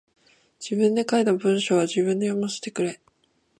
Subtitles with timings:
[0.59, 2.99] 自分で書いた文章は自分で読ませてくれ。